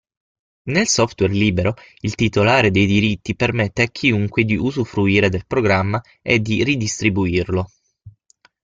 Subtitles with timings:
[0.63, 6.39] Nel software libero, il titolare dei diritti permette a chiunque di usufruire del programma e
[6.39, 7.69] di ridistribuirlo.